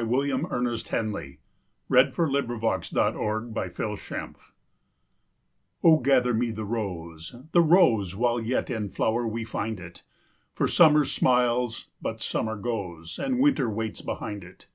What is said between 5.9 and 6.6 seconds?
GATHER me